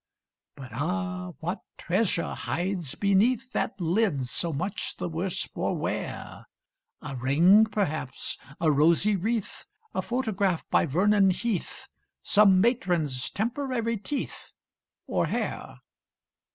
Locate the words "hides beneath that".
2.33-3.79